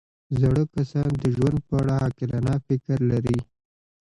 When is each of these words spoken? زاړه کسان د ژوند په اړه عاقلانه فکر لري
زاړه 0.39 0.63
کسان 0.73 1.09
د 1.21 1.23
ژوند 1.35 1.57
په 1.67 1.73
اړه 1.81 1.93
عاقلانه 2.03 2.53
فکر 2.67 2.97
لري 3.11 3.37